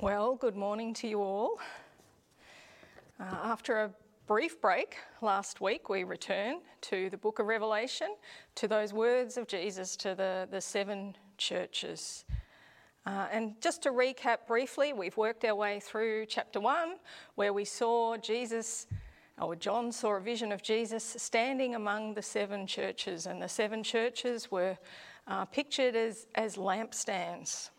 [0.00, 1.58] Well, good morning to you all.
[3.18, 3.90] Uh, after a
[4.28, 8.14] brief break last week, we return to the book of Revelation,
[8.54, 12.24] to those words of Jesus to the, the seven churches.
[13.06, 16.98] Uh, and just to recap briefly, we've worked our way through chapter one,
[17.34, 18.86] where we saw Jesus,
[19.40, 23.82] or John saw a vision of Jesus standing among the seven churches, and the seven
[23.82, 24.78] churches were
[25.26, 27.70] uh, pictured as, as lampstands.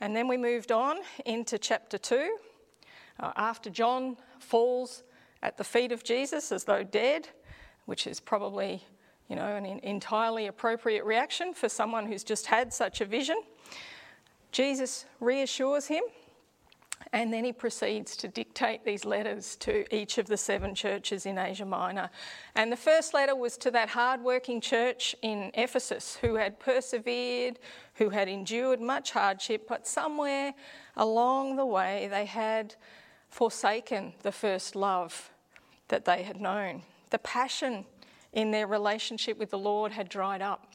[0.00, 2.36] And then we moved on into chapter 2.
[3.20, 5.02] Uh, after John falls
[5.42, 7.28] at the feet of Jesus as though dead,
[7.84, 8.82] which is probably,
[9.28, 13.42] you know, an entirely appropriate reaction for someone who's just had such a vision.
[14.52, 16.02] Jesus reassures him
[17.12, 21.38] and then he proceeds to dictate these letters to each of the seven churches in
[21.38, 22.08] Asia Minor.
[22.54, 27.58] And the first letter was to that hard-working church in Ephesus who had persevered,
[27.94, 30.54] who had endured much hardship, but somewhere
[30.96, 32.76] along the way they had
[33.28, 35.30] forsaken the first love
[35.88, 36.82] that they had known.
[37.10, 37.84] The passion
[38.32, 40.68] in their relationship with the Lord had dried up.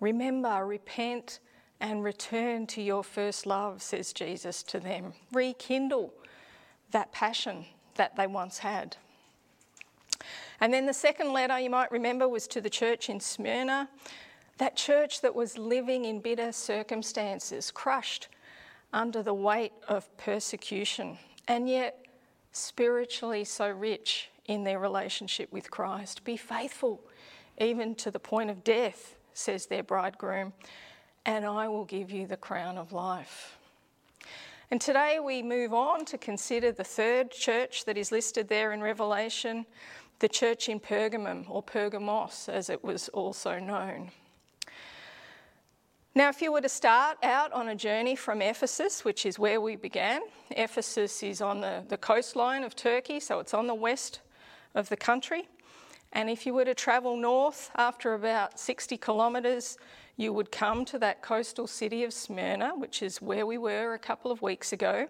[0.00, 1.40] Remember, repent,
[1.80, 5.12] and return to your first love, says Jesus to them.
[5.32, 6.12] Rekindle
[6.90, 8.96] that passion that they once had.
[10.60, 13.88] And then the second letter you might remember was to the church in Smyrna,
[14.58, 18.28] that church that was living in bitter circumstances, crushed
[18.92, 22.06] under the weight of persecution, and yet
[22.52, 26.24] spiritually so rich in their relationship with Christ.
[26.24, 27.00] Be faithful
[27.58, 30.52] even to the point of death, says their bridegroom
[31.26, 33.58] and I will give you the crown of life.
[34.70, 38.82] And today we move on to consider the third church that is listed there in
[38.82, 39.66] Revelation,
[40.18, 44.10] the church in Pergamum, or Pergamos as it was also known.
[46.16, 49.60] Now, if you were to start out on a journey from Ephesus, which is where
[49.60, 54.20] we began, Ephesus is on the, the coastline of Turkey, so it's on the west
[54.76, 55.48] of the country.
[56.12, 59.76] And if you were to travel north after about 60 kilometres,
[60.16, 63.98] you would come to that coastal city of Smyrna, which is where we were a
[63.98, 65.08] couple of weeks ago.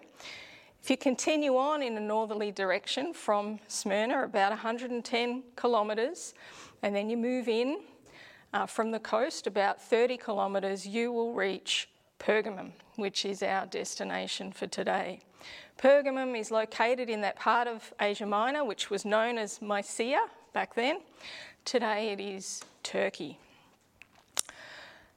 [0.81, 6.33] If you continue on in a northerly direction from Smyrna, about 110 kilometres,
[6.81, 7.81] and then you move in
[8.53, 11.89] uh, from the coast about 30 kilometres, you will reach
[12.19, 15.19] Pergamum, which is our destination for today.
[15.77, 20.21] Pergamum is located in that part of Asia Minor, which was known as Mysia
[20.53, 21.01] back then.
[21.65, 23.39] Today it is Turkey.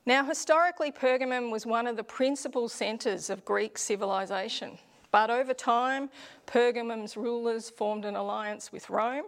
[0.08, 4.78] Now, historically, Pergamum was one of the principal centres of Greek civilization,
[5.10, 6.08] but over time,
[6.46, 9.26] Pergamum's rulers formed an alliance with Rome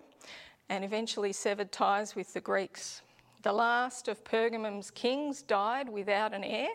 [0.70, 3.02] and eventually severed ties with the Greeks.
[3.42, 6.70] The last of Pergamum's kings died without an heir,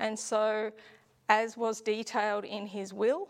[0.00, 0.72] and so,
[1.28, 3.28] as was detailed in his will,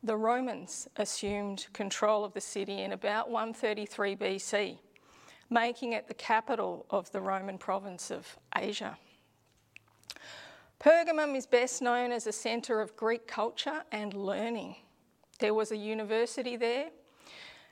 [0.00, 4.78] the Romans assumed control of the city in about 133 BC,
[5.50, 8.96] making it the capital of the Roman province of Asia.
[10.80, 14.76] Pergamum is best known as a centre of Greek culture and learning.
[15.40, 16.90] There was a university there,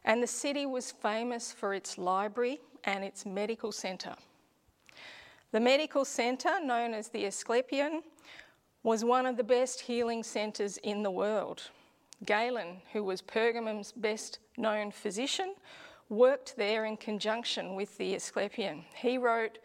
[0.04, 4.16] and the city was famous for its library and its medical centre.
[5.52, 8.02] The medical centre, known as the Asclepion,
[8.82, 11.62] was one of the best healing centres in the world.
[12.24, 15.54] Galen, who was Pergamum's best known physician,
[16.08, 18.84] worked there in conjunction with the Asclepion.
[18.96, 19.58] He wrote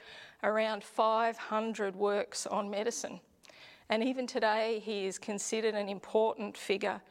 [0.43, 3.19] around 500 works on medicine
[3.91, 7.01] and even today he is considered an important figure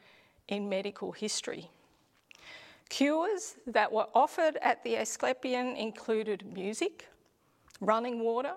[0.47, 1.69] in medical history.
[2.89, 7.07] Cures that were offered at the Asclepion included music,
[7.79, 8.53] running water,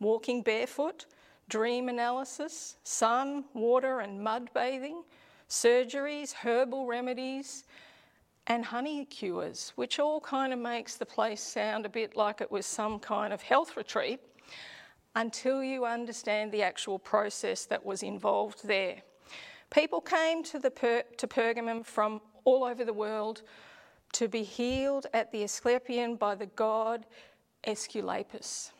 [0.00, 1.04] walking barefoot,
[1.50, 5.04] dream analysis, sun, water, and mud bathing,
[5.48, 7.64] surgeries, herbal remedies,
[8.46, 12.50] and honey cures, which all kind of makes the place sound a bit like it
[12.50, 14.20] was some kind of health retreat
[15.16, 19.02] until you understand the actual process that was involved there.
[19.70, 23.42] People came to, the per- to Pergamum from all over the world
[24.12, 27.06] to be healed at the Asclepion by the god
[27.66, 28.70] Aesculapius,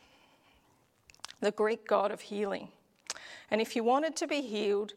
[1.41, 2.69] the Greek god of healing.
[3.49, 4.93] And if you wanted to be healed,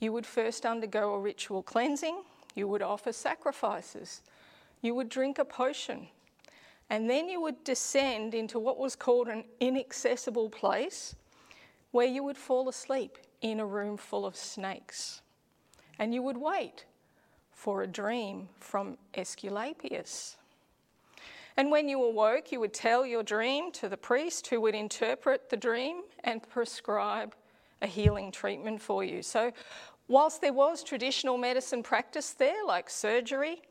[0.00, 2.22] you would first undergo a ritual cleansing,
[2.54, 4.22] you would offer sacrifices,
[4.80, 6.08] you would drink a potion,
[6.90, 11.14] and then you would descend into what was called an inaccessible place
[11.90, 15.22] where you would fall asleep in a room full of snakes.
[15.98, 16.84] And you would wait
[17.52, 20.36] for a dream from Aesculapius.
[21.56, 25.50] And when you awoke, you would tell your dream to the priest who would interpret
[25.50, 27.34] the dream and prescribe
[27.80, 29.22] a healing treatment for you.
[29.22, 29.52] So,
[30.06, 33.62] Whilst there was traditional medicine practice there, like surgery,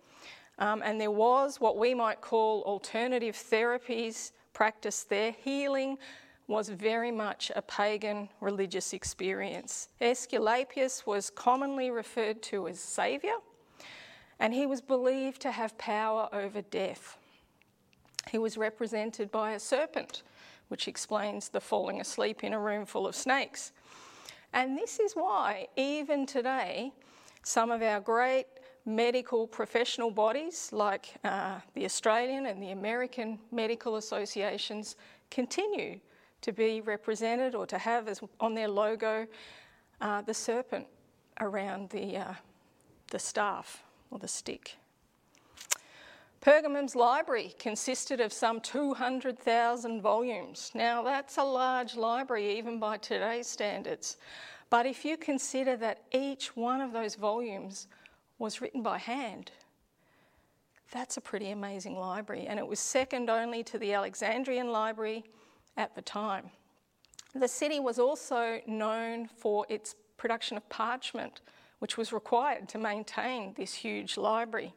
[0.63, 5.98] um, and there was what we might call alternative therapies practiced there, healing
[6.48, 9.89] was very much a pagan religious experience.
[10.00, 13.39] Aesculapius was commonly referred to as Saviour,
[14.39, 17.18] and he was believed to have power over death.
[18.31, 20.24] He was represented by a serpent,
[20.69, 23.74] which explains the falling asleep in a room full of snakes.
[24.54, 26.94] And this is why, even today,
[27.42, 28.45] some of our great
[28.85, 34.95] medical professional bodies, like uh, the Australian and the American medical associations,
[35.31, 36.00] continue
[36.41, 39.25] to be represented or to have as on their logo
[40.01, 40.85] uh, the serpent
[41.39, 42.33] around the, uh,
[43.12, 44.75] the staff or the stick.
[46.41, 50.71] Pergamum's library consisted of some 200,000 volumes.
[50.75, 54.18] Now, that's a large library, even by today's standards.
[54.69, 57.88] But if you consider that each one of those volumes
[58.39, 59.51] was written by hand,
[60.91, 62.45] that's a pretty amazing library.
[62.47, 65.24] And it was second only to the Alexandrian Library
[65.77, 66.51] at the time.
[67.33, 71.41] The city was also known for its production of parchment,
[71.80, 74.74] which was required to maintain this huge library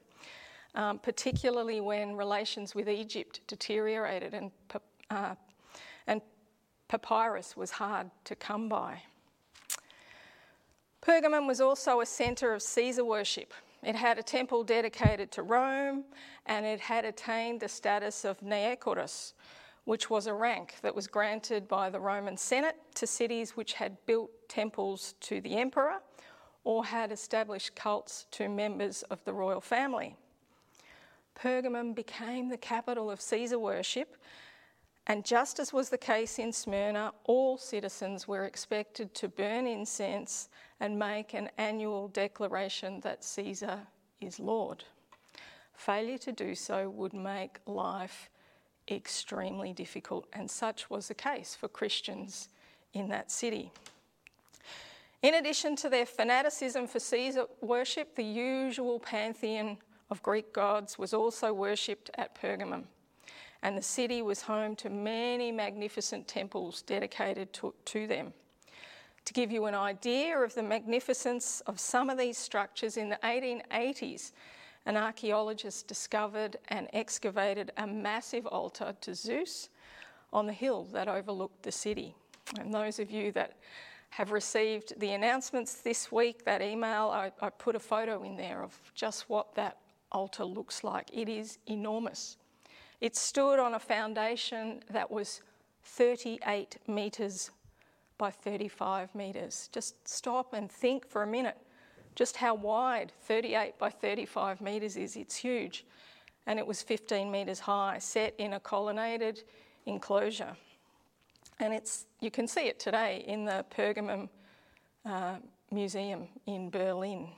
[0.77, 4.51] um, particularly when relations with Egypt deteriorated and,
[5.11, 5.35] uh,
[6.07, 6.21] and
[6.89, 9.03] papyrus was hard to come by.
[11.07, 13.55] Pergamum was also a centre of Caesar worship.
[13.85, 16.03] It had a temple dedicated to Rome
[16.47, 19.35] and it had attained the status of Neokoros,
[19.85, 23.97] which was a rank that was granted by the Roman Senate to cities which had
[24.07, 26.01] built temples to the emperor
[26.65, 30.17] or had established cults to members of the royal family.
[31.37, 34.17] Pergamum became the capital of Caesar worship,
[35.07, 40.49] and just as was the case in Smyrna, all citizens were expected to burn incense
[40.81, 43.81] and make an annual declaration that Caesar
[44.21, 44.85] is Lord.
[45.75, 48.31] Failure to do so would make life
[48.89, 52.49] extremely difficult, and such was the case for Christians
[52.93, 53.73] in that city.
[55.23, 59.79] In addition to their fanaticism for Caesar worship, the usual pantheon
[60.11, 62.85] of Greek gods was also worshipped at Pergamum,
[63.63, 68.33] and the city was home to many magnificent temples dedicated to, to, them.
[69.27, 73.19] To give you an idea of the magnificence of some of these structures, in the
[73.25, 74.33] 1880s,
[74.87, 79.69] an archaeologist discovered and excavated a massive altar to Zeus
[80.33, 82.15] on the hill that overlooked the city.
[82.61, 83.57] And those of you that
[84.11, 88.63] have received the announcements this week, that email, I, I put a photo in there
[88.63, 89.79] of just what that
[90.13, 91.11] altar looks like.
[91.13, 92.37] It is enormous.
[93.01, 95.43] It stood on a foundation that was
[95.83, 97.51] 38 metres
[98.19, 99.69] by 35 metres.
[99.73, 101.57] Just stop and think for a minute
[102.17, 105.17] just how wide 38 by 35 metres is.
[105.17, 105.85] It's huge.
[106.47, 109.45] And it was 15 metres high, set in a colonnaded
[109.85, 110.57] enclosure.
[111.61, 114.29] And it's, you can see it today in the Pergamum
[115.05, 115.37] uh,
[115.71, 117.29] Museum in Berlin.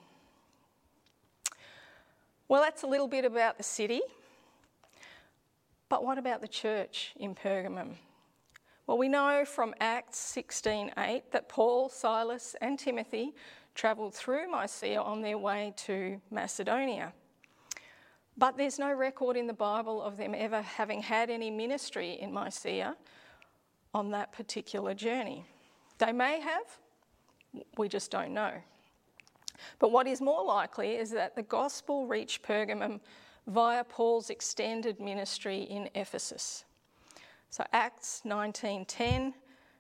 [2.46, 4.00] Well, that's a little bit about the city.
[5.88, 7.94] But what about the church in Pergamum?
[8.88, 13.35] Well, we know from Acts 16:8 that Paul, Silas, and Timothy
[13.75, 17.12] travelled through Mysia on their way to Macedonia.
[18.38, 22.33] But there's no record in the Bible of them ever having had any ministry in
[22.33, 22.97] Mysia
[23.92, 25.45] on that particular journey.
[25.99, 26.78] They may have,
[27.76, 28.54] we just don't know.
[29.80, 33.00] But what is more likely is that the gospel reached Pergamum
[33.47, 36.64] via Paul's extended ministry in Ephesus.
[37.50, 39.35] So Acts 19:10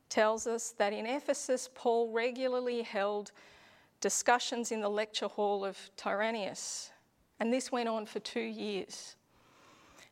[0.08, 3.30] tells us that in Ephesus Paul regularly held
[4.00, 6.90] discussions in the lecture hall of Tyrannus,
[7.38, 9.16] and this went on for 2 years.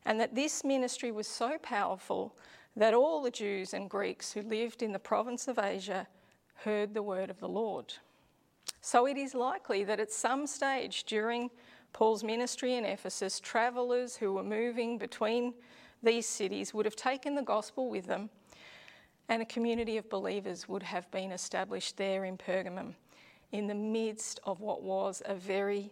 [0.05, 2.37] And that this ministry was so powerful
[2.75, 6.07] that all the Jews and Greeks who lived in the province of Asia
[6.53, 7.93] heard the word of the Lord.
[8.81, 11.49] So it is likely that at some stage during
[11.91, 15.55] Paul's ministry in Ephesus, travellers who were moving between
[16.03, 18.29] these cities would have taken the gospel with them,
[19.29, 22.93] and a community of believers would have been established there in Pergamum
[23.51, 25.91] in the midst of what was a very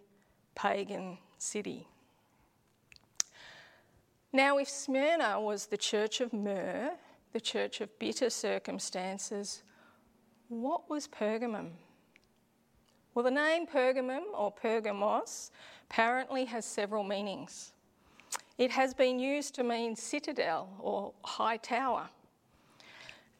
[0.54, 1.86] pagan city.
[4.32, 6.90] Now, if Smyrna was the church of myrrh,
[7.32, 9.62] the church of bitter circumstances,
[10.48, 11.70] what was Pergamum?
[13.14, 15.50] Well, the name Pergamum or Pergamos
[15.90, 17.72] apparently has several meanings.
[18.58, 22.08] It has been used to mean citadel or high tower.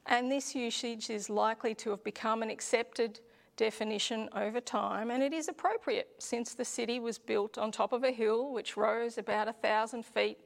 [0.07, 3.21] And this usage is likely to have become an accepted
[3.57, 8.05] definition over time, and it is appropriate since the city was built on top of
[8.05, 10.39] a hill which rose about a thousand feet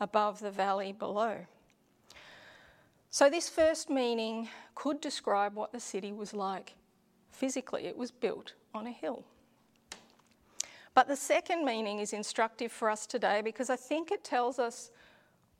[0.00, 1.36] above the valley below.
[3.10, 6.74] So, this first meaning could describe what the city was like
[7.30, 7.86] physically.
[7.86, 9.24] It was built on a hill.
[10.94, 14.90] But the second meaning is instructive for us today because I think it tells us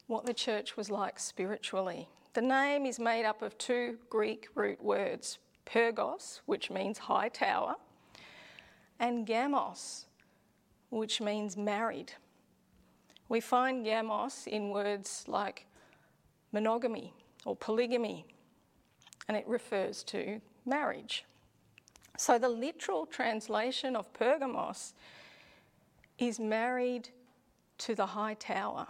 [0.06, 2.08] what the church was like spiritually.
[2.34, 7.76] The name is made up of two Greek root words Pergos, which means high tower,
[8.98, 10.06] and Gamos,
[10.90, 12.12] which means married.
[13.28, 15.66] We find Gamos in words like
[16.52, 17.14] monogamy
[17.46, 18.26] or polygamy,
[19.28, 21.24] and it refers to marriage.
[22.18, 24.94] So the literal translation of Pergamos
[26.18, 27.08] is married
[27.78, 28.86] to the high tower.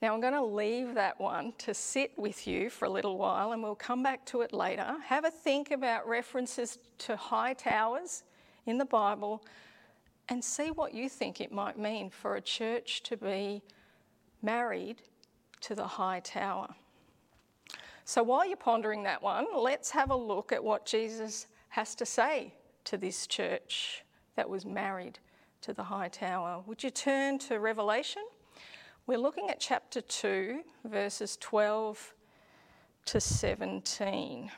[0.00, 3.52] Now, I'm going to leave that one to sit with you for a little while
[3.52, 4.96] and we'll come back to it later.
[5.06, 8.24] Have a think about references to high towers
[8.66, 9.44] in the Bible
[10.28, 13.62] and see what you think it might mean for a church to be
[14.42, 15.02] married
[15.60, 16.74] to the high tower.
[18.04, 22.04] So, while you're pondering that one, let's have a look at what Jesus has to
[22.04, 22.52] say
[22.84, 24.02] to this church
[24.36, 25.18] that was married
[25.62, 26.62] to the high tower.
[26.66, 28.22] Would you turn to Revelation?
[29.06, 32.14] We're looking at chapter 2, verses 12
[33.06, 34.50] to 17.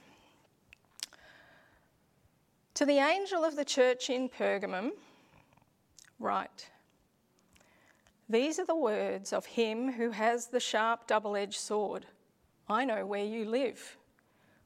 [2.75, 4.91] To the angel of the church in Pergamum,
[6.19, 6.71] write
[8.29, 12.07] These are the words of him who has the sharp double edged sword.
[12.69, 13.97] I know where you live,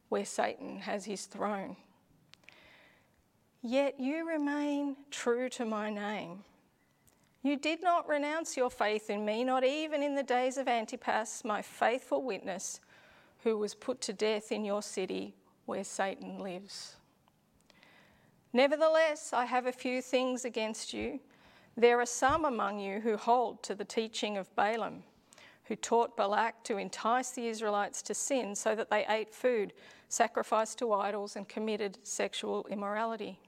[0.08, 1.76] where Satan has his throne.
[3.62, 6.44] Yet you remain true to my name
[7.42, 11.44] you did not renounce your faith in me, not even in the days of Antipas,
[11.44, 12.80] my faithful witness,
[13.44, 15.34] who was put to death in your city
[15.64, 16.96] where Satan lives.
[18.52, 21.20] Nevertheless, I have a few things against you.
[21.76, 25.04] There are some among you who hold to the teaching of Balaam,
[25.64, 29.72] who taught Balak to entice the Israelites to sin so that they ate food
[30.08, 33.38] sacrificed to idols and committed sexual immorality.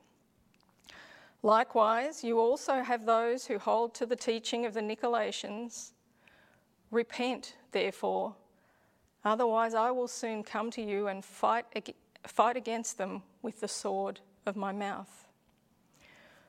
[1.42, 5.92] Likewise, you also have those who hold to the teaching of the Nicolaitans.
[6.90, 8.35] Repent, therefore,
[9.25, 11.94] otherwise I will soon come to you and fight,
[12.26, 15.26] fight against them with the sword of my mouth.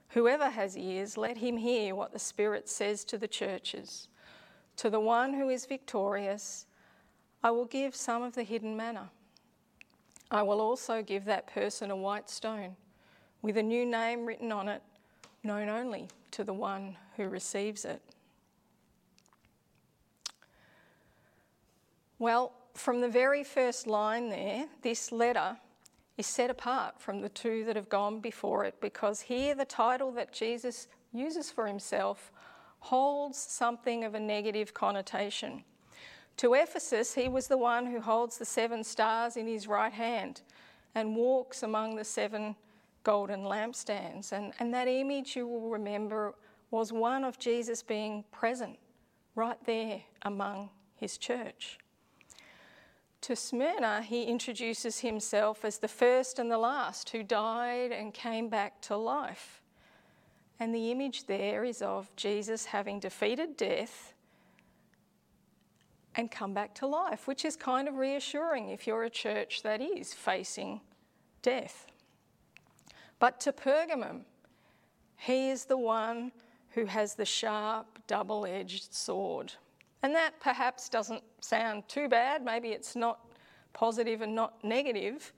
[0.10, 4.10] Whoever has ears, let him hear what the Spirit says to the churches.
[4.78, 6.66] To the one who is victorious,
[7.42, 9.10] I will give some of the hidden manna.
[10.30, 12.76] I will also give that person a white stone
[13.42, 14.82] with a new name written on it,
[15.44, 18.02] known only to the one who receives it.
[22.20, 25.58] Well, from the very first line there, this letter
[26.18, 30.12] is set apart from the two that have gone before it because here the title
[30.12, 32.32] that Jesus uses for himself
[32.80, 35.64] holds something of a negative connotation.
[36.38, 40.42] To Ephesus, he was the one who holds the seven stars in his right hand
[40.96, 42.56] and walks among the seven
[43.04, 44.32] golden lampstands.
[44.32, 46.36] And, and that image you will remember
[46.70, 48.78] was one of Jesus being present
[49.36, 51.80] right there among his church.
[53.22, 58.50] To Smyrna, he introduces himself as the first and the last who died and came
[58.50, 59.62] back to life.
[60.60, 64.14] And the image there is of Jesus having defeated death
[66.16, 69.82] and come back to life, which is kind of reassuring if you're a church that
[69.82, 70.82] is facing
[71.42, 71.91] death.
[73.22, 74.22] But to Pergamum,
[75.16, 76.32] he is the one
[76.72, 79.54] who has the sharp, double edged sword.
[80.02, 82.44] And that perhaps doesn't sound too bad.
[82.44, 83.20] Maybe it's not
[83.74, 85.34] positive and not negative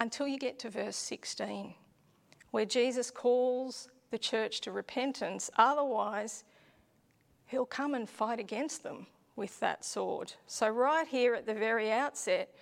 [0.00, 1.72] until you get to verse 16,
[2.50, 5.48] where Jesus calls the church to repentance.
[5.56, 6.44] Otherwise,
[7.46, 10.34] he'll come and fight against them with that sword.
[10.46, 12.54] So, right here at the very outset,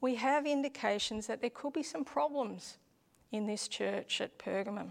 [0.00, 2.78] we have indications that there could be some problems
[3.34, 4.90] in this church at Pergamum.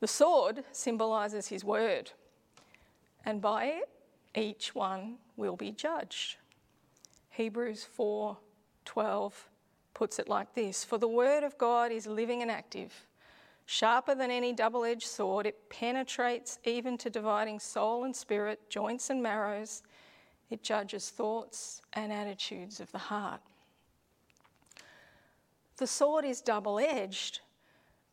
[0.00, 2.10] The sword symbolises his word,
[3.24, 3.88] and by it,
[4.34, 6.36] each one will be judged.
[7.30, 9.32] Hebrews 4:12
[9.94, 13.06] puts it like this: For the word of God is living and active,
[13.64, 19.22] sharper than any double-edged sword, it penetrates even to dividing soul and spirit, joints and
[19.22, 19.82] marrows.
[20.50, 23.40] It judges thoughts and attitudes of the heart.
[25.76, 27.40] The sword is double edged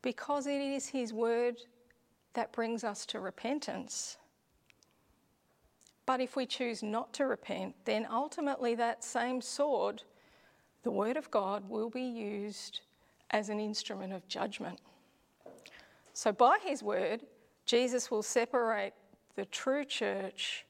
[0.01, 1.57] because it is His word
[2.33, 4.17] that brings us to repentance.
[6.05, 10.03] But if we choose not to repent, then ultimately that same sword
[10.83, 12.81] the Word of God will be used
[13.31, 14.79] as an instrument of judgment.
[16.13, 17.21] So, by His Word,
[17.65, 18.93] Jesus will separate
[19.35, 20.65] the true church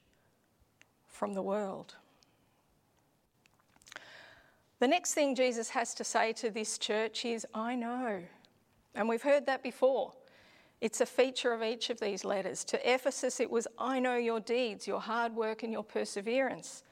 [1.06, 1.94] from the world.
[4.80, 8.22] The next thing Jesus has to say to this church is, I know.
[8.94, 10.14] And we've heard that before.
[10.80, 12.64] It's a feature of each of these letters.
[12.64, 16.82] To Ephesus, it was, I know your deeds, your hard work, and your perseverance.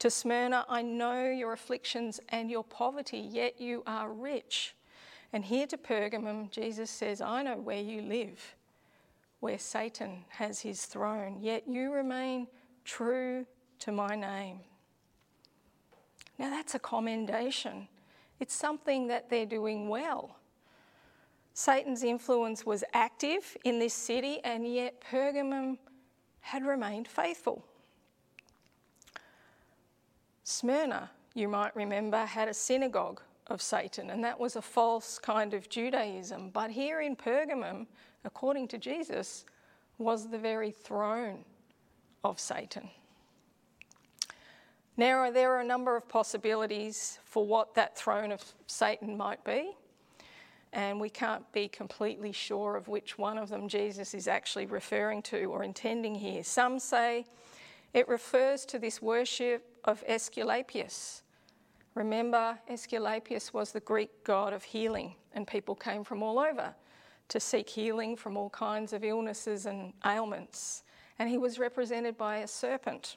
[0.00, 4.74] To Smyrna, I know your afflictions and your poverty, yet you are rich.
[5.32, 8.56] And here to Pergamum, Jesus says, I know where you live,
[9.38, 12.48] where Satan has his throne, yet you remain
[12.84, 13.46] true
[13.78, 14.58] to my name.
[16.38, 17.88] Now, that's a commendation.
[18.40, 20.36] It's something that they're doing well.
[21.54, 25.78] Satan's influence was active in this city, and yet Pergamum
[26.40, 27.64] had remained faithful.
[30.44, 35.52] Smyrna, you might remember, had a synagogue of Satan, and that was a false kind
[35.52, 36.50] of Judaism.
[36.50, 37.86] But here in Pergamum,
[38.24, 39.44] according to Jesus,
[39.98, 41.44] was the very throne
[42.22, 42.88] of Satan.
[44.98, 49.76] Now, there are a number of possibilities for what that throne of Satan might be,
[50.72, 55.22] and we can't be completely sure of which one of them Jesus is actually referring
[55.22, 56.42] to or intending here.
[56.42, 57.26] Some say
[57.94, 61.22] it refers to this worship of Aesculapius.
[61.94, 66.74] Remember, Aesculapius was the Greek god of healing, and people came from all over
[67.28, 70.82] to seek healing from all kinds of illnesses and ailments.
[71.20, 73.16] And he was represented by a serpent,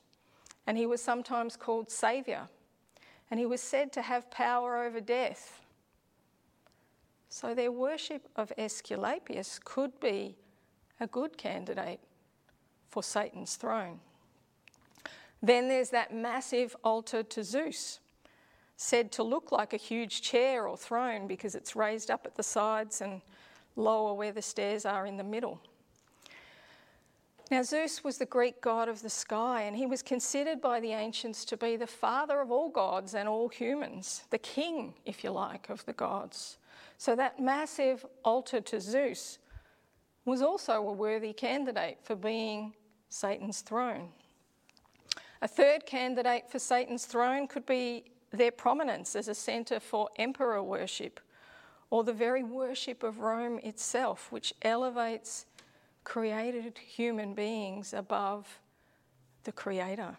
[0.71, 2.47] and he was sometimes called Saviour,
[3.29, 5.59] and he was said to have power over death.
[7.27, 10.37] So their worship of Aesculapius could be
[11.01, 11.99] a good candidate
[12.87, 13.99] for Satan's throne.
[15.43, 17.99] Then there's that massive altar to Zeus,
[18.77, 22.43] said to look like a huge chair or throne because it's raised up at the
[22.43, 23.21] sides and
[23.75, 25.59] lower where the stairs are in the middle.
[27.51, 30.93] Now, Zeus was the Greek god of the sky, and he was considered by the
[30.93, 35.31] ancients to be the father of all gods and all humans, the king, if you
[35.31, 36.57] like, of the gods.
[36.97, 39.37] So, that massive altar to Zeus
[40.23, 42.73] was also a worthy candidate for being
[43.09, 44.07] Satan's throne.
[45.41, 50.63] A third candidate for Satan's throne could be their prominence as a centre for emperor
[50.63, 51.19] worship,
[51.89, 55.47] or the very worship of Rome itself, which elevates
[56.03, 58.59] created human beings above
[59.43, 60.17] the Creator.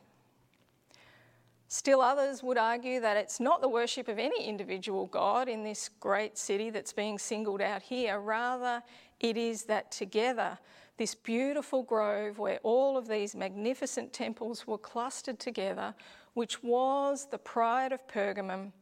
[1.69, 5.89] Still, others would argue that it's not the worship of any individual God in this
[6.01, 8.21] great city that's being singled out here.
[8.21, 8.83] Rather,
[9.21, 10.59] it is that together
[10.99, 15.95] this beautiful grove where all of these magnificent temples were clustered together,
[16.35, 18.73] which was the pride of Pergamum,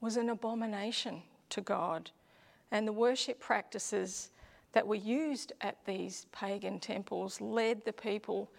[0.00, 2.10] was an abomination to God.
[2.70, 4.30] And the worship practices
[4.76, 8.52] that were used at these pagan temples led the people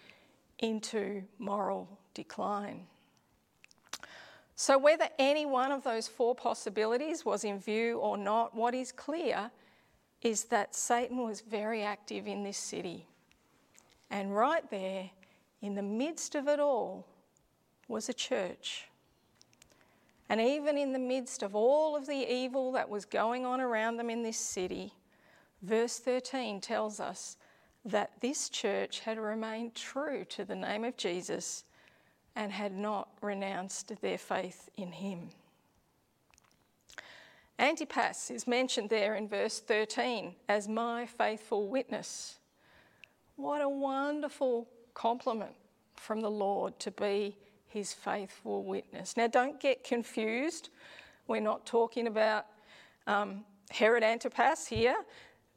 [0.58, 2.88] into moral decline.
[4.56, 8.92] So, whether any one of those four possibilities was in view or not, what is
[8.92, 9.52] clear
[10.24, 13.06] is that Satan was very active in this city.
[14.10, 15.12] And right there,
[15.62, 17.06] in the midst of it all,
[17.88, 18.88] was a church.
[20.30, 23.98] And even in the midst of all of the evil that was going on around
[23.98, 24.94] them in this city,
[25.62, 27.38] verse 13 tells us
[27.86, 31.64] that this church had remained true to the name of Jesus
[32.36, 35.30] and had not renounced their faith in him.
[37.60, 42.38] Antipas is mentioned there in verse 13 as my faithful witness.
[43.36, 45.54] What a wonderful compliment
[45.96, 47.36] from the Lord to be
[47.68, 49.18] his faithful witness.
[49.18, 50.70] Now, don't get confused.
[51.28, 52.46] We're not talking about
[53.08, 54.96] um, Herod Antipas here.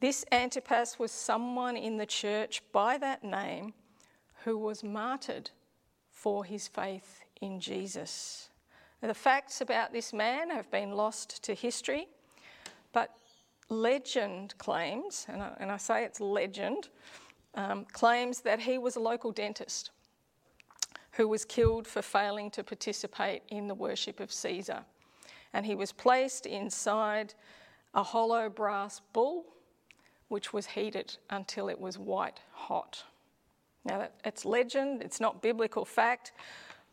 [0.01, 3.75] This Antipas was someone in the church by that name
[4.45, 5.51] who was martyred
[6.11, 8.49] for his faith in Jesus.
[9.03, 12.09] The facts about this man have been lost to history,
[12.95, 13.15] but
[13.69, 16.89] legend claims, and I, and I say it's legend,
[17.55, 19.91] um, claims that he was a local dentist
[21.13, 24.85] who was killed for failing to participate in the worship of Caesar.
[25.53, 27.35] And he was placed inside
[27.93, 29.45] a hollow brass bull,
[30.31, 33.03] which was heated until it was white hot.
[33.85, 36.33] Now, it's legend, it's not biblical fact,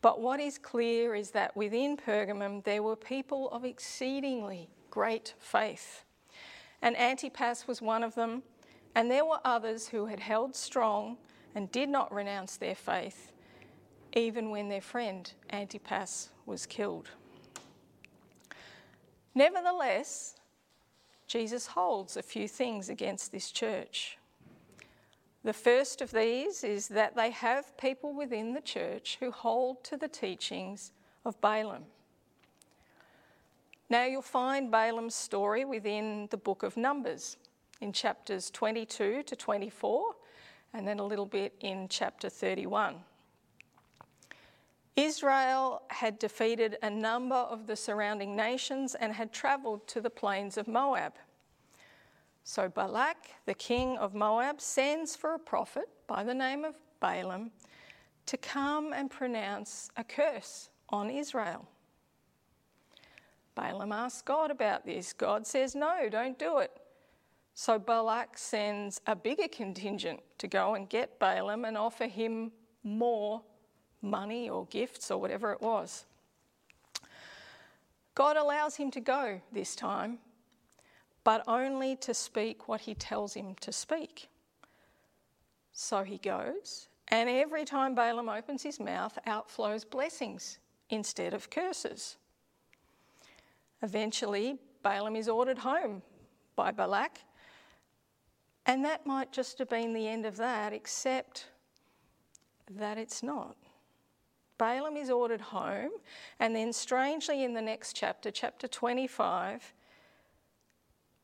[0.02, 6.04] but what is clear is that within Pergamum there were people of exceedingly great faith.
[6.82, 8.42] And Antipas was one of them,
[8.96, 11.18] and there were others who had held strong
[11.54, 13.34] and did not renounce their faith,
[14.14, 17.12] even when their friend Antipas was killed.
[19.36, 20.38] Nevertheless,
[21.28, 24.18] Jesus holds a few things against this church.
[25.44, 29.98] The first of these is that they have people within the church who hold to
[29.98, 30.92] the teachings
[31.26, 31.84] of Balaam.
[33.90, 37.38] Now, you'll find Balaam's story within the book of Numbers
[37.80, 40.16] in chapters 22 to 24,
[40.74, 42.96] and then a little bit in chapter 31.
[44.98, 50.58] Israel had defeated a number of the surrounding nations and had travelled to the plains
[50.58, 51.14] of Moab.
[52.44, 57.52] So Balak, the king of Moab, sends for a prophet by the name of Balaam
[58.26, 61.68] to come and pronounce a curse on Israel.
[63.54, 65.14] Balaam asks God about this.
[65.14, 66.72] God says, No, don't do it.
[67.54, 72.52] So Balak sends a bigger contingent to go and get Balaam and offer him
[72.84, 73.44] more
[74.02, 76.06] money or gifts or whatever it was.
[78.16, 80.20] God allows him to go this time,
[81.24, 84.30] but only to speak what he tells him to speak.
[85.72, 90.58] So he goes, and every time Balaam opens his mouth, out flows blessings
[90.90, 92.18] instead of curses.
[93.84, 96.02] Eventually, Balaam is ordered home
[96.56, 97.20] by Balak,
[98.66, 101.46] and that might just have been the end of that, except
[102.72, 103.56] that it's not.
[104.58, 105.92] Balaam is ordered home,
[106.40, 109.74] and then strangely in the next chapter, chapter 25,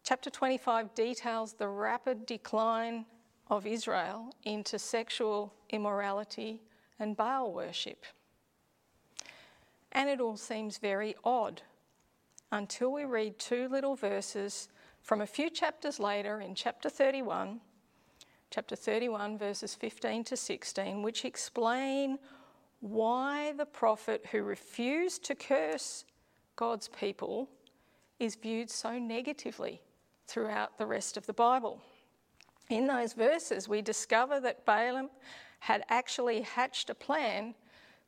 [0.03, 3.05] chapter 25 details the rapid decline
[3.47, 6.61] of Israel into sexual immorality
[6.99, 8.05] and Baal worship.
[9.91, 11.61] And it all seems very odd
[12.51, 14.69] until we read two little verses
[15.01, 17.59] from a few chapters later in chapter 31,
[18.49, 22.17] chapter 31, verses 15 to 16, which explain
[22.83, 26.03] why the prophet who refused to curse
[26.57, 27.47] God's people
[28.19, 29.81] is viewed so negatively
[30.27, 31.81] throughout the rest of the Bible.
[32.69, 35.09] In those verses, we discover that Balaam
[35.59, 37.55] had actually hatched a plan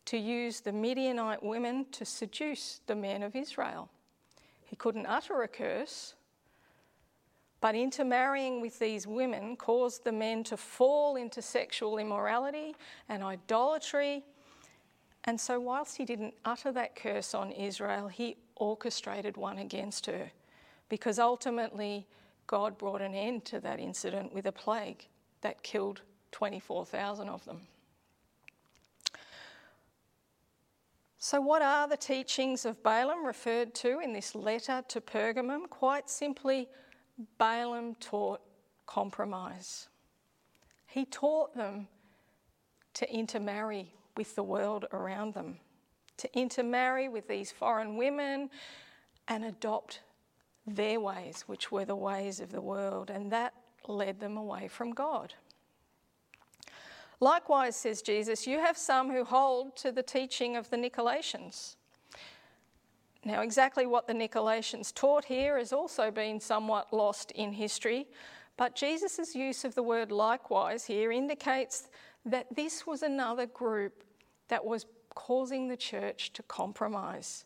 [0.07, 3.89] to use the Midianite women to seduce the men of Israel.
[4.65, 6.15] He couldn't utter a curse,
[7.61, 12.75] but intermarrying with these women caused the men to fall into sexual immorality
[13.07, 14.25] and idolatry
[15.25, 20.31] and so, whilst he didn't utter that curse on Israel, he orchestrated one against her
[20.87, 22.07] because ultimately
[22.47, 25.07] God brought an end to that incident with a plague
[25.41, 27.61] that killed 24,000 of them.
[31.17, 35.67] So, what are the teachings of Balaam referred to in this letter to Pergamum?
[35.71, 36.69] Quite simply,
[37.39, 38.41] Balaam taught
[38.85, 39.87] compromise.
[40.85, 41.87] He taught them
[42.93, 45.57] to intermarry with the world around them,
[46.17, 48.49] to intermarry with these foreign women
[49.27, 50.01] and adopt
[50.67, 53.53] their ways, which were the ways of the world, and that
[53.87, 55.33] led them away from God.
[57.19, 61.75] Likewise, says Jesus, you have some who hold to the teaching of the Nicolaitans.
[63.23, 68.07] Now, exactly what the Nicolaitans taught here has also been somewhat lost in history,
[68.57, 71.89] but Jesus' use of the word likewise here indicates
[72.25, 74.03] that this was another group
[74.47, 77.45] that was causing the church to compromise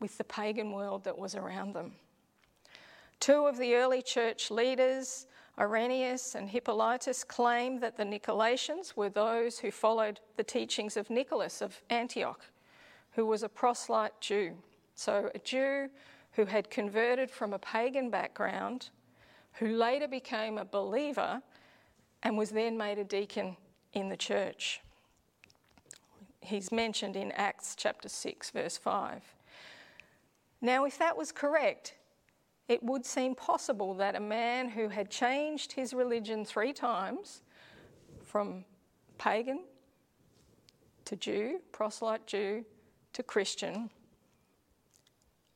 [0.00, 1.92] with the pagan world that was around them.
[3.20, 5.26] Two of the early church leaders,
[5.58, 11.62] Irenaeus and Hippolytus, claimed that the Nicolaitans were those who followed the teachings of Nicholas
[11.62, 12.44] of Antioch,
[13.12, 14.54] who was a proselyte Jew.
[14.94, 15.88] So, a Jew
[16.32, 18.90] who had converted from a pagan background,
[19.54, 21.40] who later became a believer
[22.22, 23.56] and was then made a deacon
[23.94, 24.82] in the church
[26.46, 29.22] he's mentioned in Acts chapter 6, verse 5.
[30.60, 31.94] Now, if that was correct,
[32.68, 37.42] it would seem possible that a man who had changed his religion three times
[38.24, 38.64] from
[39.18, 39.64] pagan
[41.04, 42.64] to Jew, proselyte Jew,
[43.12, 43.90] to Christian,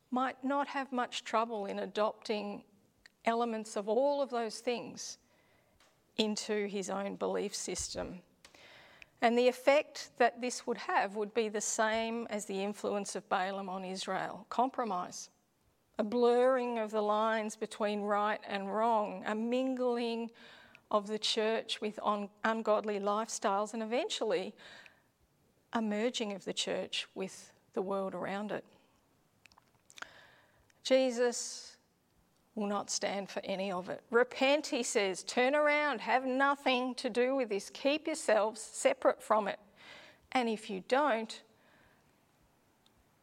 [0.09, 2.63] might not have much trouble in adopting
[3.25, 5.17] elements of all of those things
[6.17, 8.21] into his own belief system
[9.21, 13.27] and the effect that this would have would be the same as the influence of
[13.29, 15.29] Balaam on Israel compromise,
[15.99, 20.31] a blurring of the lines between right and wrong, a mingling
[20.89, 21.99] of the church with
[22.43, 24.53] ungodly lifestyles, and eventually
[25.73, 28.65] a merging of the church with the world around it.
[30.83, 31.70] Jesus
[32.55, 34.01] will not stand for any of it.
[34.11, 35.23] Repent, he says.
[35.23, 36.01] Turn around.
[36.01, 37.69] Have nothing to do with this.
[37.73, 39.59] Keep yourselves separate from it.
[40.33, 41.41] And if you don't,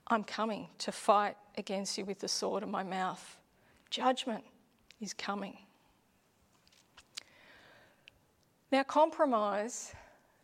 [0.06, 3.36] I'm coming to fight against you with the sword of my mouth.
[3.90, 4.44] Judgment
[5.00, 5.58] is coming.
[8.70, 9.94] Now, compromise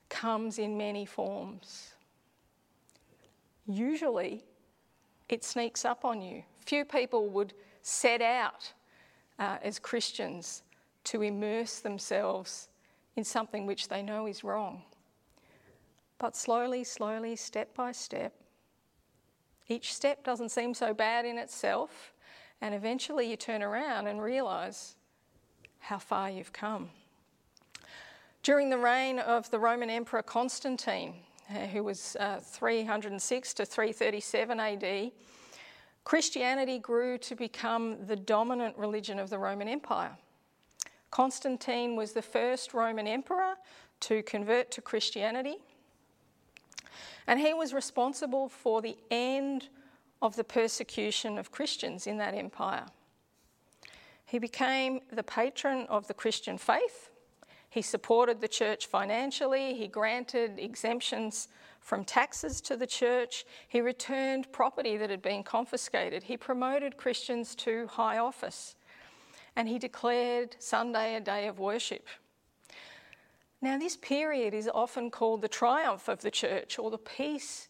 [0.08, 1.94] comes in many forms.
[3.66, 4.44] Usually,
[5.28, 6.42] it sneaks up on you.
[6.64, 8.72] Few people would set out
[9.38, 10.62] uh, as Christians
[11.04, 12.68] to immerse themselves
[13.14, 14.82] in something which they know is wrong.
[16.18, 18.32] But slowly, slowly, step by step,
[19.68, 22.14] each step doesn't seem so bad in itself,
[22.62, 24.96] and eventually you turn around and realise
[25.80, 26.88] how far you've come.
[28.42, 31.16] During the reign of the Roman Emperor Constantine,
[31.50, 35.12] uh, who was uh, 306 to 337 AD,
[36.04, 40.16] Christianity grew to become the dominant religion of the Roman Empire.
[41.10, 43.54] Constantine was the first Roman emperor
[44.00, 45.56] to convert to Christianity,
[47.26, 49.68] and he was responsible for the end
[50.20, 52.86] of the persecution of Christians in that empire.
[54.26, 57.10] He became the patron of the Christian faith.
[57.70, 59.74] He supported the church financially.
[59.74, 61.48] He granted exemptions
[61.84, 63.44] from taxes to the church.
[63.68, 66.24] He returned property that had been confiscated.
[66.24, 68.74] He promoted Christians to high office.
[69.54, 72.08] And he declared Sunday a day of worship.
[73.60, 77.68] Now, this period is often called the triumph of the church or the peace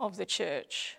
[0.00, 0.96] of the church.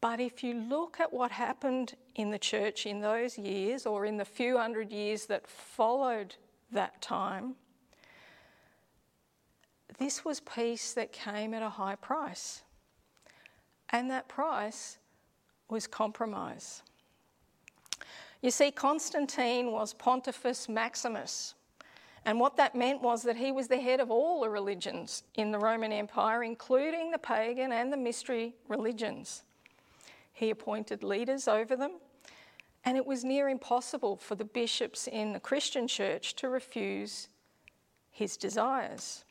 [0.00, 4.16] But if you look at what happened in the church in those years or in
[4.16, 6.34] the few hundred years that followed
[6.72, 7.56] that time,
[9.98, 12.62] this was peace that came at a high price.
[13.90, 14.98] And that price
[15.68, 16.82] was compromise.
[18.40, 21.54] You see, Constantine was Pontifex Maximus.
[22.24, 25.50] And what that meant was that he was the head of all the religions in
[25.50, 29.42] the Roman Empire, including the pagan and the mystery religions.
[30.32, 31.98] He appointed leaders over them,
[32.84, 37.28] and it was near impossible for the bishops in the Christian church to refuse
[38.10, 39.24] his desires.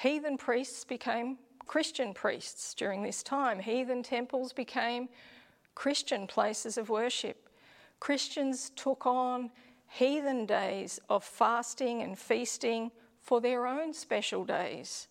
[0.00, 5.08] Heathen priests became Christian priests during this time, heathen temples became
[5.74, 7.48] Christian places of worship.
[7.98, 9.50] Christians took on
[9.88, 15.08] heathen days of fasting and feasting for their own special days.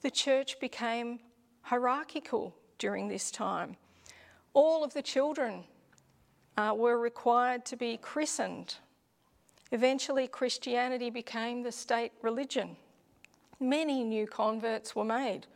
[0.00, 1.20] The church became
[1.60, 3.76] hierarchical during this time.
[4.54, 5.64] All of the children
[6.56, 8.76] uh, were required to be christened.
[9.70, 12.78] Eventually, Christianity became the state religion.
[13.60, 15.46] Many new converts were made,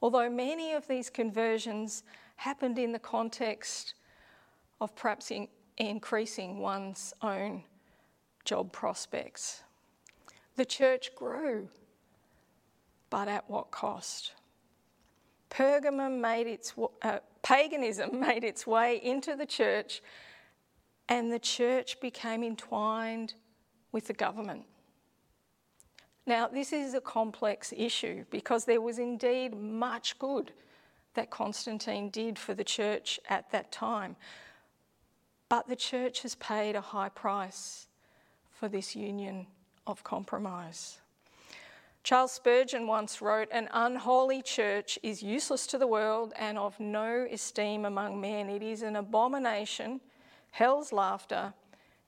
[0.00, 2.02] although many of these conversions
[2.36, 3.94] happened in the context
[4.80, 7.64] of perhaps in increasing one's own
[8.44, 9.62] job prospects.
[10.56, 11.68] The church grew,
[13.10, 14.32] but at what cost?
[15.50, 20.02] Pergamum made its, uh, paganism made its way into the church,
[21.08, 23.34] and the church became entwined
[23.92, 24.64] with the government.
[26.26, 30.52] Now, this is a complex issue because there was indeed much good
[31.14, 34.16] that Constantine did for the church at that time.
[35.48, 37.88] But the church has paid a high price
[38.50, 39.46] for this union
[39.86, 40.98] of compromise.
[42.02, 47.26] Charles Spurgeon once wrote An unholy church is useless to the world and of no
[47.30, 48.48] esteem among men.
[48.48, 50.00] It is an abomination,
[50.50, 51.52] hell's laughter,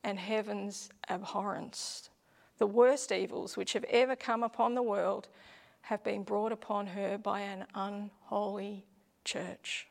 [0.05, 2.11] and heaven's abhorrence.
[2.62, 5.27] The worst evils which have ever come upon the world
[5.81, 8.85] have been brought upon her by an unholy
[9.25, 9.88] church.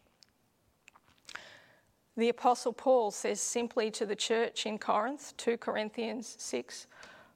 [2.15, 6.87] The Apostle Paul says simply to the church in Corinth, 2 Corinthians 6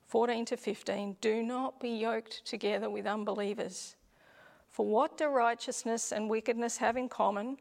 [0.08, 3.98] 14 to 15, do not be yoked together with unbelievers.
[4.70, 7.58] For what do righteousness and wickedness have in common?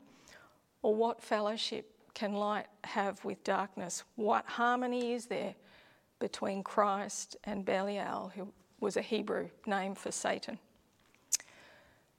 [0.82, 4.04] Or what fellowship can light have with darkness?
[4.14, 5.56] What harmony is there
[6.24, 10.58] between Christ and Belial, who was a Hebrew name for Satan?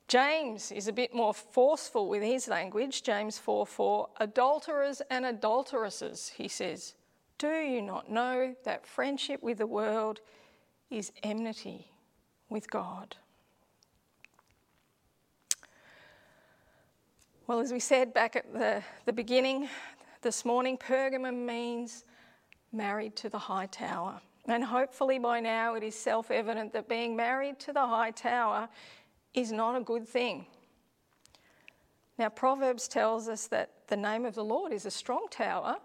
[0.08, 3.02] James is a bit more forceful with his language.
[3.02, 4.10] James 4 4.
[4.20, 6.94] Adulterers and adulteresses, he says,
[7.40, 10.20] do you not know that friendship with the world
[10.92, 11.90] is enmity
[12.48, 13.16] with God?
[17.48, 19.68] Well, as we said back at the, the beginning
[20.22, 22.06] this morning, Pergamum means
[22.76, 24.22] married to the high tower.
[24.48, 28.70] And hopefully by now it is self evident that being married to the high tower
[29.34, 30.46] is not a good thing.
[32.18, 35.78] Now, Proverbs tells us that the name of the Lord is a strong tower,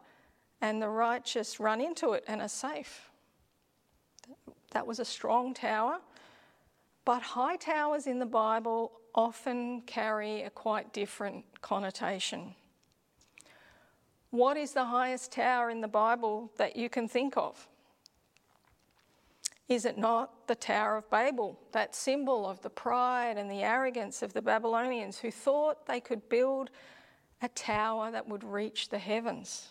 [0.60, 3.10] and the righteous run into it and are safe.
[4.70, 5.98] That was a strong tower,
[7.04, 12.54] but high towers in the Bible often carry a quite different connotation.
[14.30, 17.68] What is the highest tower in the Bible that you can think of?
[19.68, 24.20] Is it not the Tower of Babel, that symbol of the pride and the arrogance
[24.20, 26.70] of the Babylonians who thought they could build
[27.40, 29.68] a tower that would reach the heavens?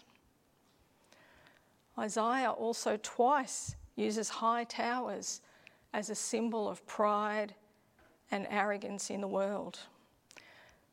[1.98, 5.42] Isaiah also twice uses high towers
[5.94, 7.54] as a symbol of pride
[8.32, 9.80] and arrogance in the world.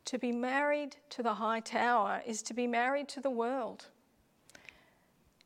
[0.07, 3.87] To be married to the high tower is to be married to the world.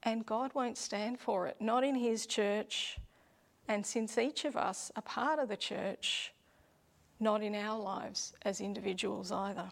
[0.02, 2.98] And God won't stand for it, not in His church,
[3.68, 6.34] and since each of us are part of the church,
[7.18, 9.70] not in our lives as individuals either.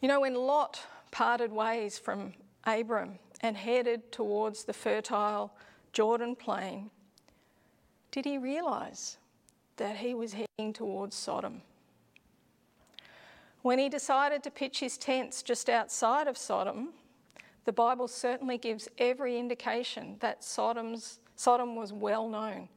[0.00, 0.80] You know, when Lot
[1.12, 2.32] parted ways from
[2.64, 5.52] Abram and headed towards the fertile
[5.92, 6.90] Jordan plain,
[8.10, 9.16] did he realise
[9.76, 11.62] that he was heading towards Sodom?
[13.62, 16.90] When he decided to pitch his tents just outside of Sodom,
[17.64, 22.68] the Bible certainly gives every indication that Sodom's, Sodom was well known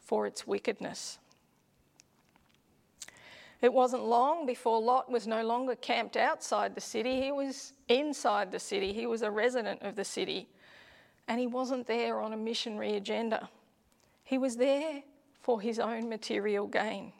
[0.00, 1.18] for its wickedness.
[3.60, 8.50] It wasn't long before Lot was no longer camped outside the city, he was inside
[8.50, 10.48] the city, he was a resident of the city,
[11.28, 13.48] and he wasn't there on a missionary agenda.
[14.24, 15.04] He was there
[15.40, 17.12] for his own material gain.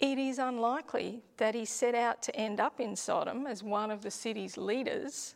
[0.00, 4.02] It is unlikely that he set out to end up in Sodom as one of
[4.02, 5.34] the city's leaders,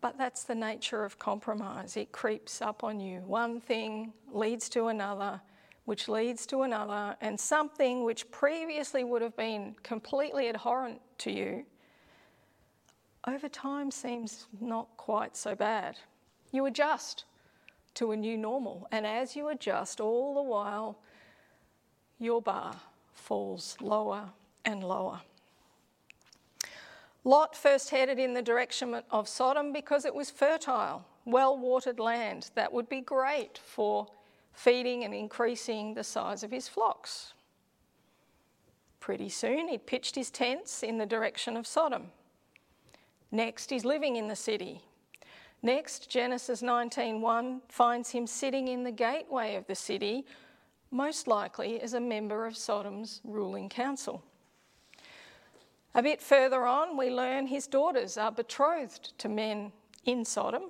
[0.00, 1.96] but that's the nature of compromise.
[1.96, 3.20] It creeps up on you.
[3.20, 5.40] One thing leads to another,
[5.84, 11.64] which leads to another, and something which previously would have been completely abhorrent to you
[13.26, 15.96] over time seems not quite so bad.
[16.52, 17.24] You adjust
[17.94, 20.98] to a new normal, and as you adjust, all the while,
[22.18, 22.74] your bar
[23.12, 24.30] falls lower
[24.64, 25.20] and lower.
[27.24, 32.50] Lot first headed in the direction of Sodom because it was fertile, well watered land
[32.54, 34.06] that would be great for
[34.52, 37.34] feeding and increasing the size of his flocks.
[39.00, 42.10] Pretty soon he pitched his tents in the direction of Sodom.
[43.30, 44.80] Next, he's living in the city.
[45.62, 50.24] Next, Genesis 19:1 finds him sitting in the gateway of the city
[50.90, 54.22] most likely as a member of Sodom's ruling council.
[55.94, 59.72] A bit further on, we learn his daughters are betrothed to men
[60.04, 60.64] in Sodom.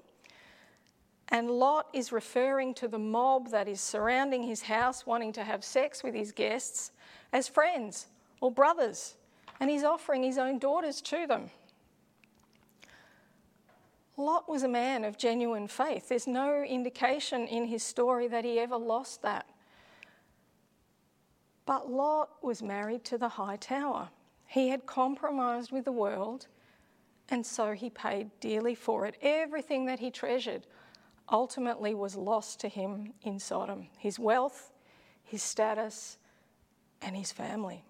[1.31, 5.65] And Lot is referring to the mob that is surrounding his house, wanting to have
[5.65, 6.93] sex with his guests,
[7.33, 8.07] as friends
[8.41, 9.17] or brothers.
[9.59, 11.51] And he's offering his own daughters to them.
[14.17, 16.09] Lot was a man of genuine faith.
[16.09, 19.47] There's no indication in his story that he ever lost that.
[21.67, 24.09] But Lot was married to the high tower.
[24.47, 26.47] He had compromised with the world,
[27.29, 29.17] and so he paid dearly for it.
[29.21, 30.67] Everything that he treasured
[31.29, 34.73] ultimately was lost to him in Sodom his wealth,
[35.25, 36.19] his status,
[37.03, 37.85] and his family.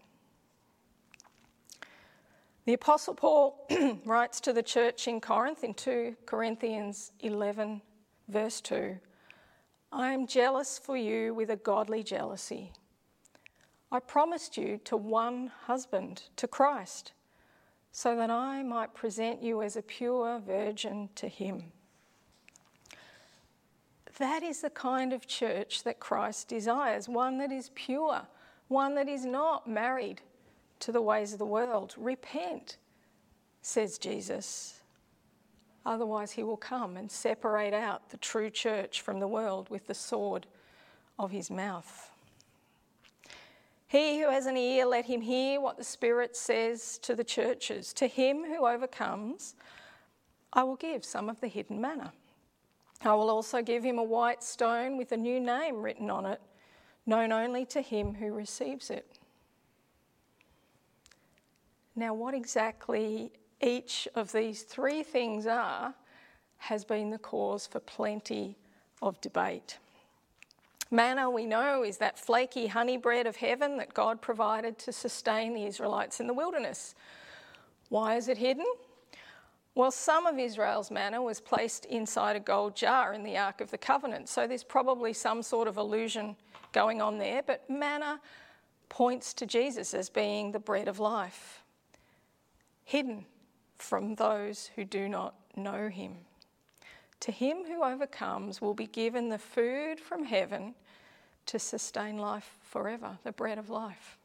[2.65, 3.69] The Apostle Paul
[4.05, 7.83] writes to the church in Corinth in 2 Corinthians 11,
[8.29, 8.99] verse 2
[9.93, 12.73] I am jealous for you with a godly jealousy.
[13.91, 17.13] I promised you to one husband, to Christ,
[17.93, 21.73] so that I might present you as a pure virgin to him.
[24.19, 28.23] That is the kind of church that Christ desires one that is pure,
[28.69, 30.23] one that is not married
[30.81, 31.95] to the ways of the world.
[31.97, 32.79] Repent,
[33.63, 34.81] says Jesus.
[35.85, 39.95] Otherwise, he will come and separate out the true church from the world with the
[39.95, 40.47] sword
[41.19, 42.11] of his mouth.
[43.89, 47.93] He who has an ear, let him hear what the Spirit says to the churches.
[47.95, 49.55] To him who overcomes,
[50.53, 52.13] I will give some of the hidden manna.
[53.03, 56.41] I will also give him a white stone with a new name written on it,
[57.05, 59.19] known only to him who receives it.
[61.95, 63.33] Now, what exactly
[63.63, 65.95] each of these three things are
[66.59, 68.57] has been the cause for plenty
[69.01, 69.79] of debate.
[70.91, 75.53] Manna, we know, is that flaky honey bread of heaven that God provided to sustain
[75.53, 76.95] the Israelites in the wilderness.
[77.89, 78.67] Why is it hidden?
[79.75, 83.71] Well, some of Israel's manna was placed inside a gold jar in the Ark of
[83.71, 86.35] the Covenant, so there's probably some sort of illusion
[86.73, 88.21] going on there, but manna
[88.89, 91.63] points to Jesus as being the bread of life,
[92.85, 93.27] hidden
[93.77, 96.17] from those who do not know him.
[97.21, 100.75] To him who overcomes will be given the food from heaven
[101.47, 104.19] to sustain life forever, the bread of life.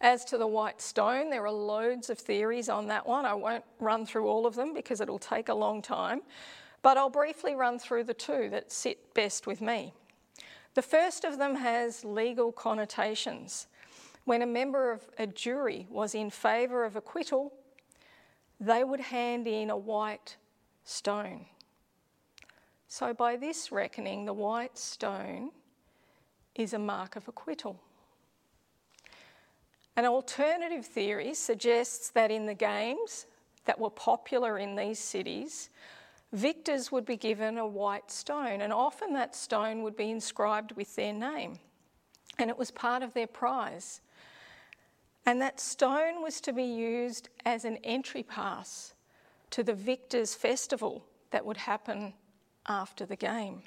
[0.00, 3.24] As to the white stone, there are loads of theories on that one.
[3.24, 6.20] I won't run through all of them because it'll take a long time,
[6.82, 9.92] but I'll briefly run through the two that sit best with me.
[10.74, 13.66] The first of them has legal connotations.
[14.24, 17.54] When a member of a jury was in favour of acquittal,
[18.60, 20.36] they would hand in a white
[20.86, 21.46] stone.
[22.88, 25.50] So, by this reckoning, the white stone
[26.54, 27.80] is a mark of acquittal.
[29.96, 33.26] An alternative theory suggests that in the games
[33.64, 35.70] that were popular in these cities,
[36.32, 40.94] victors would be given a white stone, and often that stone would be inscribed with
[40.94, 41.58] their name,
[42.38, 44.00] and it was part of their prize.
[45.24, 48.94] And that stone was to be used as an entry pass
[49.50, 52.14] to the victor's festival that would happen
[52.66, 53.62] after the game.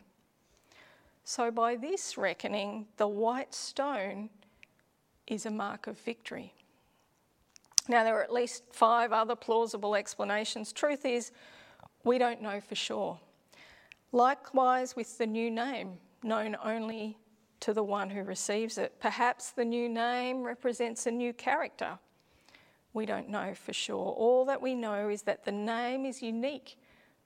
[1.23, 4.29] So, by this reckoning, the white stone
[5.27, 6.53] is a mark of victory.
[7.87, 10.73] Now, there are at least five other plausible explanations.
[10.73, 11.31] Truth is,
[12.03, 13.19] we don't know for sure.
[14.11, 17.17] Likewise, with the new name, known only
[17.59, 18.93] to the one who receives it.
[18.99, 21.99] Perhaps the new name represents a new character.
[22.93, 24.13] We don't know for sure.
[24.13, 26.77] All that we know is that the name is unique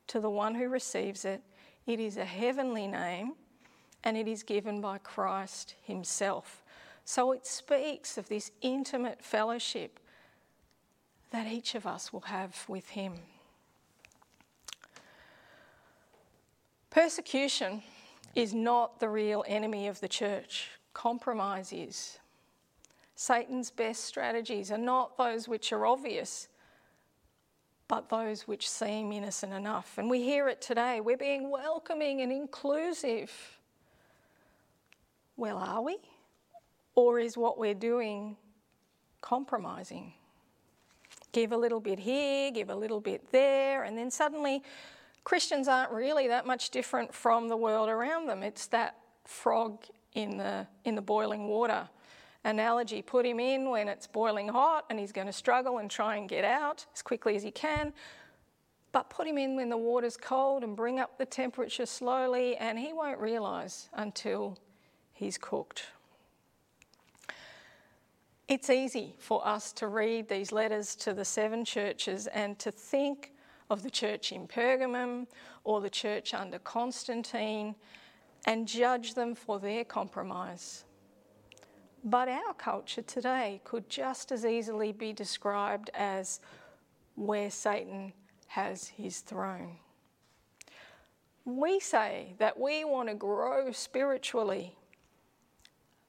[0.08, 1.42] to the one who receives it.
[1.86, 3.34] It is a heavenly name
[4.04, 6.64] and it is given by Christ Himself.
[7.06, 10.00] So it speaks of this intimate fellowship
[11.32, 13.14] that each of us will have with Him.
[16.90, 17.82] Persecution
[18.36, 22.20] is not the real enemy of the church, compromise is.
[23.24, 26.50] Satan's best strategies are not those which are obvious,
[27.88, 29.98] but those which seem innocent enough.
[29.98, 31.00] And we hear it today.
[31.00, 33.32] We're being welcoming and inclusive.
[35.38, 36.00] Well, are we?
[36.96, 38.36] Or is what we're doing
[39.22, 40.12] compromising?
[41.32, 44.64] Give a little bit here, give a little bit there, and then suddenly
[45.24, 48.44] Christians aren't really that much different from the world around them.
[48.44, 51.88] It's that frog in the, in the boiling water
[52.44, 53.02] analogy.
[53.02, 56.28] Put him in when it's boiling hot and he's going to struggle and try and
[56.28, 57.94] get out as quickly as he can.
[58.92, 62.78] But put him in when the water's cold and bring up the temperature slowly, and
[62.78, 64.58] he won't realise until
[65.14, 65.88] he's cooked.
[68.48, 73.32] It's easy for us to read these letters to the seven churches and to think
[73.70, 75.26] of the church in Pergamum
[75.64, 77.74] or the church under Constantine
[78.46, 80.84] and judge them for their compromise.
[82.04, 86.40] But our culture today could just as easily be described as
[87.16, 88.14] where Satan
[88.48, 89.78] has his throne.
[91.46, 94.76] We say that we want to grow spiritually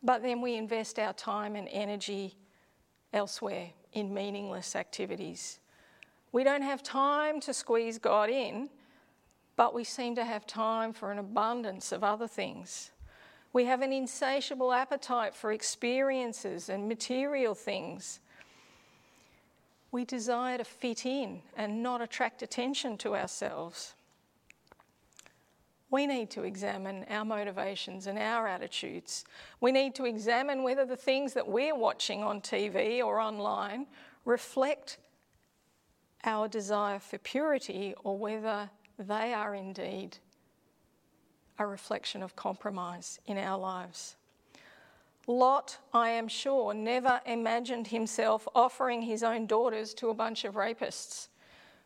[0.04, 2.36] but then we invest our time and energy
[3.14, 5.60] elsewhere in meaningless activities.
[6.30, 8.68] We don't have time to squeeze God in,
[9.56, 12.90] but we seem to have time for an abundance of other things.
[13.54, 18.20] We have an insatiable appetite for experiences and material things.
[19.90, 23.94] We desire to fit in and not attract attention to ourselves
[25.94, 29.24] we need to examine our motivations and our attitudes.
[29.60, 33.86] We need to examine whether the things that we're watching on TV or online
[34.24, 34.98] reflect
[36.24, 40.18] our desire for purity or whether they are indeed
[41.58, 44.16] a reflection of compromise in our lives.
[45.26, 50.54] Lot, I am sure, never imagined himself offering his own daughters to a bunch of
[50.54, 51.28] rapists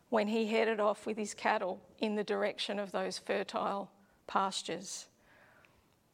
[0.09, 3.89] when he headed off with his cattle in the direction of those fertile
[4.27, 5.07] pastures.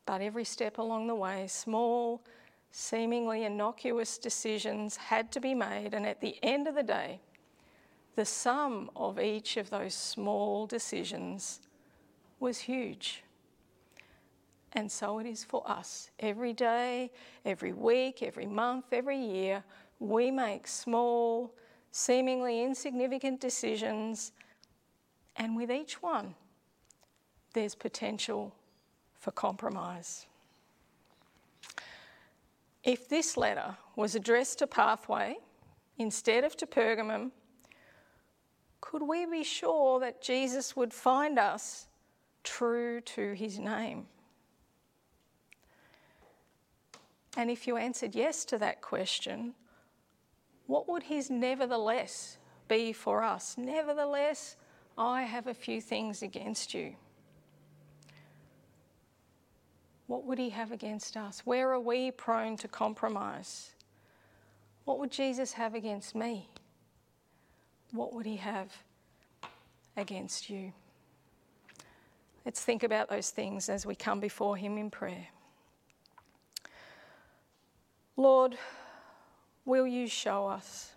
[0.06, 2.22] But every step along the way, small,
[2.72, 7.22] seemingly innocuous decisions had to be made, and at the end of the day,
[8.16, 11.62] the sum of each of those small decisions
[12.40, 13.25] was huge.
[14.76, 16.12] And so it is for us.
[16.20, 17.12] Every day,
[17.46, 19.64] every week, every month, every year,
[20.00, 21.56] we make small,
[21.92, 24.34] seemingly insignificant decisions,
[25.38, 26.36] and with each one,
[27.54, 28.54] there's potential
[29.18, 30.28] for compromise.
[32.84, 35.38] If this letter was addressed to Pathway
[35.98, 37.32] instead of to Pergamum,
[38.82, 41.88] could we be sure that Jesus would find us
[42.44, 44.06] true to his name?
[47.36, 49.54] And if you answered yes to that question,
[50.68, 53.56] what would his nevertheless be for us?
[53.58, 54.56] Nevertheless,
[54.98, 56.96] I have a few things against you.
[60.08, 61.42] What would he have against us?
[61.46, 63.72] Where are we prone to compromise?
[64.86, 66.50] What would Jesus have against me?
[67.92, 68.72] What would he have
[69.98, 70.74] against you?
[72.46, 75.28] Let's think about those things as we come before him in prayer.
[78.18, 78.58] Lord,
[79.66, 80.94] will you show us?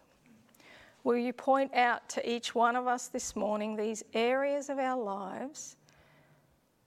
[1.05, 5.01] Will you point out to each one of us this morning these areas of our
[5.01, 5.77] lives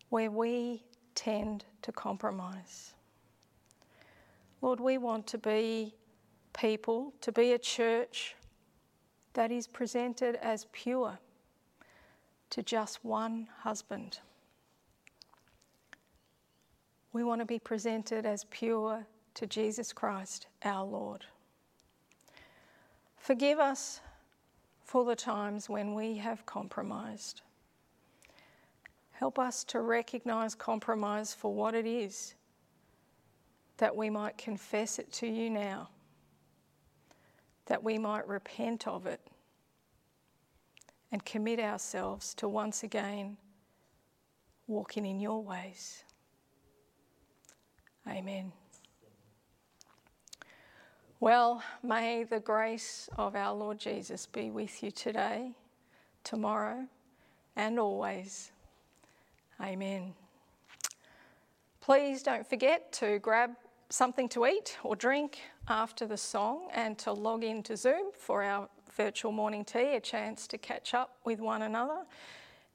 [0.10, 0.84] where we
[1.16, 2.94] tend to compromise?
[4.62, 5.96] Lord, we want to be
[6.54, 8.36] people, to be a church
[9.34, 11.18] that is presented as pure
[12.52, 14.20] to just one husband.
[17.14, 19.06] We want to be presented as pure
[19.36, 21.26] to Jesus Christ, our Lord.
[23.18, 24.02] Forgive us
[24.84, 27.42] for the times when we have compromised.
[29.12, 32.36] Help us to recognize compromise for what it is,
[33.78, 35.90] that we might confess it to you now
[37.72, 39.22] that we might repent of it
[41.10, 43.38] and commit ourselves to once again
[44.68, 46.04] walking in your ways.
[48.06, 48.52] Amen.
[51.22, 55.52] Well, may the grace of our Lord Jesus be with you today,
[56.24, 56.88] tomorrow,
[57.56, 58.52] and always.
[59.62, 60.16] Amen.
[61.80, 63.52] Please don't forget to grab
[63.90, 68.68] something to eat or drink after the song and to log into Zoom for our
[68.98, 72.02] virtual morning tea, a chance to catch up with one another.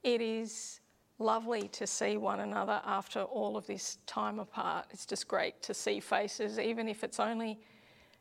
[0.05, 0.79] It is
[1.19, 4.87] lovely to see one another after all of this time apart.
[4.91, 7.59] It's just great to see faces, even if it's only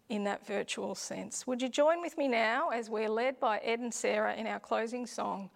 [0.10, 1.48] in that virtual sense.
[1.48, 4.60] Would you join with me now as we're led by Ed and Sarah in our
[4.60, 5.50] closing song,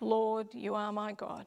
[0.00, 1.46] Lord, You Are My God?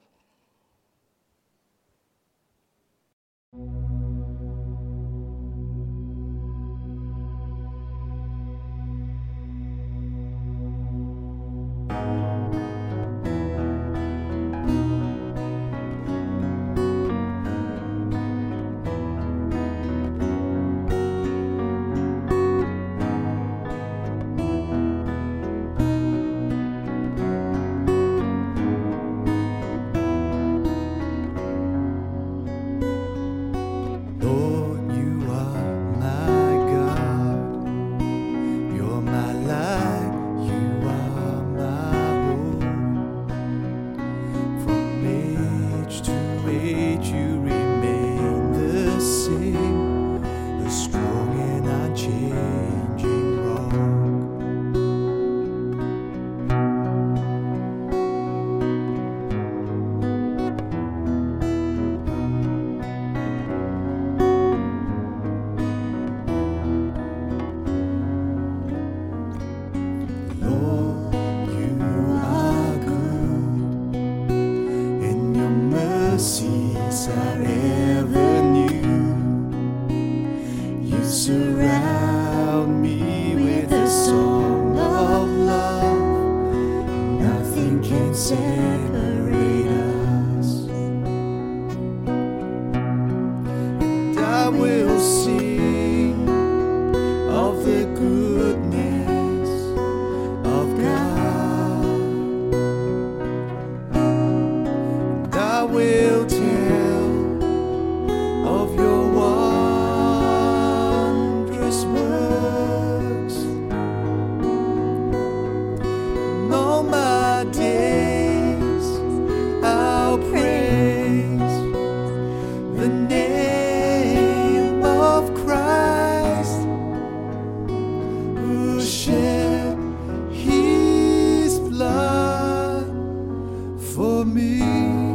[134.36, 135.07] Of